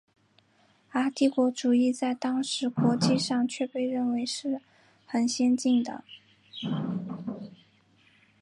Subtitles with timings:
[0.89, 4.59] 而帝国主义在当时国际上却被认为是
[5.05, 6.03] 很先进的。